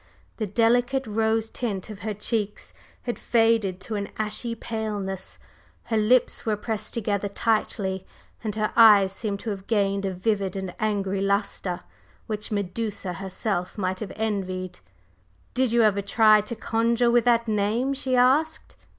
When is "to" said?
3.81-3.93, 9.41-9.51, 16.41-16.55